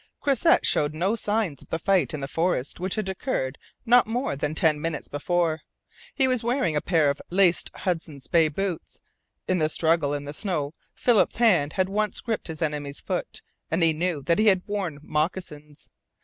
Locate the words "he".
6.15-6.27, 13.83-13.93, 14.39-14.47